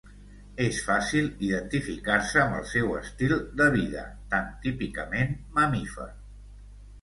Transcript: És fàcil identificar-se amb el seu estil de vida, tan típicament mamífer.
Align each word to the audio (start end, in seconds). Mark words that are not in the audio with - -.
És 0.67 0.77
fàcil 0.85 1.27
identificar-se 1.47 2.41
amb 2.43 2.57
el 2.61 2.65
seu 2.69 2.95
estil 3.01 3.35
de 3.61 3.69
vida, 3.77 4.07
tan 4.33 4.49
típicament 4.65 5.37
mamífer. 5.61 6.09